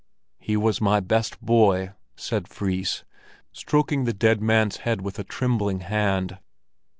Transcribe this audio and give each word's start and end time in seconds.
"He 0.39 0.57
was 0.57 0.81
my 0.81 0.99
best 0.99 1.39
boy," 1.41 1.91
said 2.15 2.47
Fris, 2.47 3.03
stroking 3.51 4.05
the 4.05 4.13
dead 4.13 4.41
man's 4.41 4.77
head 4.77 5.01
with 5.01 5.19
a 5.19 5.23
trembling 5.23 5.81
hand. 5.81 6.39